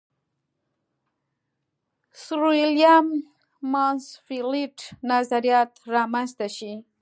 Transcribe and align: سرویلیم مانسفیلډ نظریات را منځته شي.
سرویلیم 2.23 3.07
مانسفیلډ 3.71 4.77
نظریات 5.11 5.71
را 5.93 6.03
منځته 6.13 6.47
شي. 6.55 6.73